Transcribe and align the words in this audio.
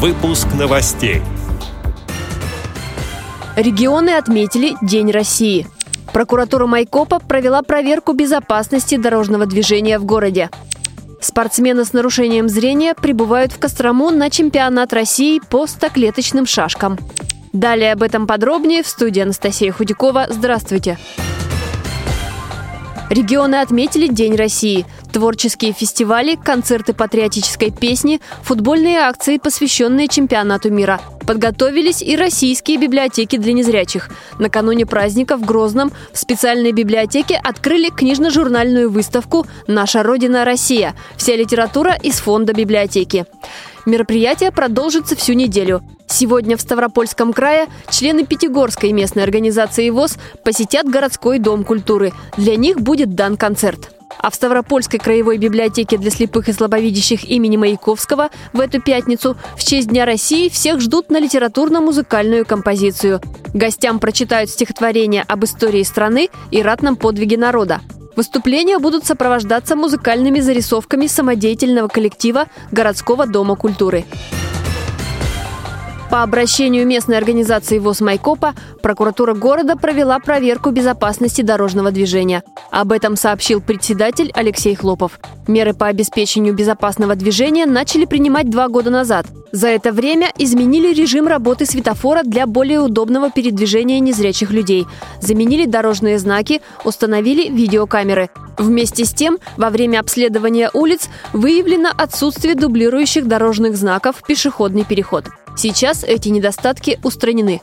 Выпуск 0.00 0.46
новостей. 0.56 1.22
Регионы 3.56 4.10
отметили 4.10 4.76
День 4.80 5.10
России. 5.10 5.66
Прокуратура 6.12 6.66
Майкопа 6.66 7.18
провела 7.18 7.62
проверку 7.62 8.12
безопасности 8.12 8.96
дорожного 8.96 9.44
движения 9.44 9.98
в 9.98 10.04
городе. 10.04 10.50
Спортсмены 11.20 11.84
с 11.84 11.92
нарушением 11.92 12.48
зрения 12.48 12.94
прибывают 12.94 13.50
в 13.50 13.58
Кострому 13.58 14.10
на 14.10 14.30
чемпионат 14.30 14.92
России 14.92 15.40
по 15.50 15.66
стоклеточным 15.66 16.46
шашкам. 16.46 16.96
Далее 17.52 17.92
об 17.92 18.04
этом 18.04 18.28
подробнее 18.28 18.84
в 18.84 18.86
студии 18.86 19.22
Анастасия 19.22 19.72
Худякова. 19.72 20.28
Здравствуйте! 20.30 20.96
Регионы 23.10 23.56
отметили 23.56 24.06
День 24.06 24.36
России. 24.36 24.84
Творческие 25.12 25.72
фестивали, 25.72 26.34
концерты 26.34 26.92
патриотической 26.92 27.70
песни, 27.70 28.20
футбольные 28.42 28.98
акции, 28.98 29.38
посвященные 29.38 30.08
чемпионату 30.08 30.70
мира. 30.70 31.00
Подготовились 31.26 32.02
и 32.02 32.16
российские 32.16 32.76
библиотеки 32.76 33.36
для 33.36 33.54
незрячих. 33.54 34.10
Накануне 34.38 34.84
праздника 34.84 35.38
в 35.38 35.42
Грозном 35.42 35.90
в 36.12 36.18
специальной 36.18 36.72
библиотеке 36.72 37.40
открыли 37.42 37.88
книжно-журнальную 37.88 38.90
выставку 38.90 39.46
«Наша 39.66 40.02
Родина 40.02 40.44
Россия». 40.44 40.94
Вся 41.16 41.34
литература 41.34 41.94
из 41.94 42.16
фонда 42.16 42.52
библиотеки. 42.52 43.24
Мероприятие 43.88 44.52
продолжится 44.52 45.16
всю 45.16 45.32
неделю. 45.32 45.82
Сегодня 46.06 46.58
в 46.58 46.60
Ставропольском 46.60 47.32
крае 47.32 47.68
члены 47.88 48.26
Пятигорской 48.26 48.92
местной 48.92 49.22
организации 49.22 49.88
ВОЗ 49.88 50.18
посетят 50.44 50.86
городской 50.86 51.38
дом 51.38 51.64
культуры. 51.64 52.12
Для 52.36 52.56
них 52.56 52.82
будет 52.82 53.14
дан 53.14 53.38
концерт. 53.38 53.90
А 54.18 54.28
в 54.28 54.34
Ставропольской 54.34 54.98
краевой 54.98 55.38
библиотеке 55.38 55.96
для 55.96 56.10
слепых 56.10 56.50
и 56.50 56.52
слабовидящих 56.52 57.24
имени 57.24 57.56
Маяковского 57.56 58.28
в 58.52 58.60
эту 58.60 58.82
пятницу 58.82 59.38
в 59.56 59.64
честь 59.64 59.88
Дня 59.88 60.04
России 60.04 60.50
всех 60.50 60.82
ждут 60.82 61.10
на 61.10 61.18
литературно-музыкальную 61.18 62.44
композицию. 62.44 63.22
Гостям 63.54 64.00
прочитают 64.00 64.50
стихотворения 64.50 65.24
об 65.26 65.46
истории 65.46 65.82
страны 65.82 66.28
и 66.50 66.60
ратном 66.60 66.96
подвиге 66.96 67.38
народа. 67.38 67.80
Выступления 68.18 68.80
будут 68.80 69.06
сопровождаться 69.06 69.76
музыкальными 69.76 70.40
зарисовками 70.40 71.06
самодеятельного 71.06 71.86
коллектива 71.86 72.48
городского 72.72 73.28
дома 73.28 73.54
культуры. 73.54 74.06
По 76.10 76.22
обращению 76.22 76.86
местной 76.86 77.18
организации 77.18 77.78
ВОЗ 77.78 78.00
Майкопа 78.00 78.54
прокуратура 78.82 79.34
города 79.34 79.76
провела 79.76 80.18
проверку 80.18 80.70
безопасности 80.70 81.42
дорожного 81.42 81.90
движения. 81.90 82.42
Об 82.70 82.92
этом 82.92 83.14
сообщил 83.14 83.60
председатель 83.60 84.30
Алексей 84.34 84.74
Хлопов. 84.74 85.20
Меры 85.46 85.74
по 85.74 85.86
обеспечению 85.86 86.54
безопасного 86.54 87.14
движения 87.14 87.66
начали 87.66 88.06
принимать 88.06 88.48
два 88.48 88.68
года 88.68 88.88
назад. 88.88 89.26
За 89.52 89.68
это 89.68 89.92
время 89.92 90.32
изменили 90.38 90.94
режим 90.94 91.26
работы 91.26 91.66
светофора 91.66 92.22
для 92.22 92.46
более 92.46 92.80
удобного 92.80 93.30
передвижения 93.30 94.00
незрячих 94.00 94.50
людей. 94.50 94.86
Заменили 95.20 95.66
дорожные 95.66 96.18
знаки, 96.18 96.62
установили 96.84 97.50
видеокамеры. 97.50 98.30
Вместе 98.56 99.04
с 99.04 99.12
тем, 99.12 99.38
во 99.58 99.68
время 99.68 100.00
обследования 100.00 100.70
улиц 100.72 101.08
выявлено 101.34 101.90
отсутствие 101.96 102.54
дублирующих 102.54 103.26
дорожных 103.28 103.76
знаков 103.76 104.22
«Пешеходный 104.26 104.84
переход». 104.84 105.26
Сейчас 105.58 106.04
эти 106.04 106.28
недостатки 106.28 107.00
устранены. 107.02 107.60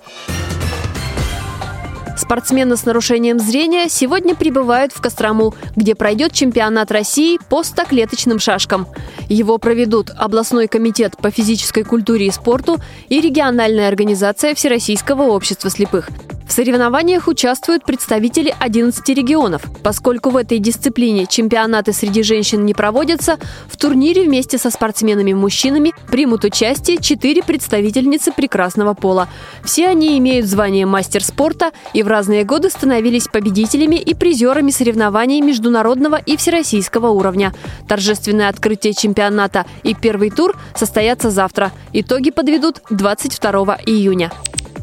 Спортсмены 2.17 2.75
с 2.75 2.83
нарушением 2.83 3.39
зрения 3.39 3.87
сегодня 3.87 4.35
прибывают 4.35 4.91
в 4.91 4.99
Кострому, 4.99 5.55
где 5.77 5.95
пройдет 5.95 6.33
чемпионат 6.33 6.91
России 6.91 7.39
по 7.49 7.63
стоклеточным 7.63 8.39
шашкам. 8.39 8.87
Его 9.29 9.57
проведут 9.59 10.09
областной 10.09 10.67
комитет 10.67 11.15
по 11.15 11.31
физической 11.31 11.83
культуре 11.83 12.27
и 12.27 12.31
спорту 12.31 12.79
и 13.07 13.21
региональная 13.21 13.87
организация 13.87 14.55
Всероссийского 14.55 15.23
общества 15.23 15.69
слепых. 15.69 16.09
В 16.47 16.51
соревнованиях 16.51 17.27
участвуют 17.27 17.83
представители 17.85 18.55
11 18.59 19.07
регионов. 19.09 19.63
Поскольку 19.83 20.29
в 20.29 20.37
этой 20.37 20.59
дисциплине 20.59 21.25
чемпионаты 21.25 21.91
среди 21.91 22.21
женщин 22.23 22.65
не 22.65 22.73
проводятся, 22.73 23.37
в 23.67 23.77
турнире 23.77 24.23
вместе 24.23 24.57
со 24.57 24.69
спортсменами-мужчинами 24.69 25.93
примут 26.07 26.45
участие 26.45 26.97
4 26.99 27.43
представительницы 27.43 28.31
прекрасного 28.31 28.93
пола. 28.93 29.27
Все 29.63 29.87
они 29.87 30.17
имеют 30.19 30.45
звание 30.45 30.85
мастер 30.85 31.23
спорта 31.23 31.71
и 31.93 32.03
в 32.03 32.07
разные 32.07 32.43
годы 32.43 32.69
становились 32.69 33.27
победителями 33.27 33.95
и 33.95 34.13
призерами 34.13 34.69
соревнований 34.69 35.41
международного 35.41 36.17
и 36.17 36.37
всероссийского 36.37 37.07
уровня. 37.09 37.53
Торжественное 37.87 38.49
открытие 38.49 38.93
чемпионата 38.93 39.65
и 39.83 39.95
первый 39.95 40.29
тур 40.29 40.55
состоятся 40.75 41.31
завтра. 41.31 41.71
Итоги 41.91 42.29
подведут 42.29 42.81
22 42.91 43.79
июня. 43.85 44.31